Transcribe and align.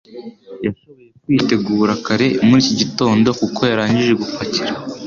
Yashoboye 0.65 1.07
kwitegura 1.23 1.93
kare 2.05 2.27
muri 2.47 2.59
iki 2.63 2.73
gitondo, 2.81 3.27
kuko 3.39 3.59
yarangije 3.69 4.13
gupakira. 4.21 4.71